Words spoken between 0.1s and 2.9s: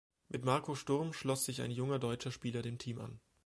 Mit Marco Sturm schloss sich ein junger deutscher Spieler dem